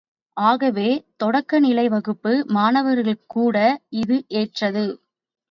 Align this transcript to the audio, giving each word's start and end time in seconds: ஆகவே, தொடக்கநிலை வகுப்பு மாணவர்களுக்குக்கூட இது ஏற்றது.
ஆகவே, 0.37 0.85
தொடக்கநிலை 1.23 1.85
வகுப்பு 1.87 2.33
மாணவர்களுக்குக்கூட 2.49 3.55
இது 4.01 4.17
ஏற்றது. 4.35 4.85